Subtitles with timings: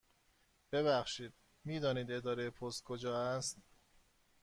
[0.71, 1.33] ببخشید،
[1.65, 3.57] می دانید اداره پست کجا است؟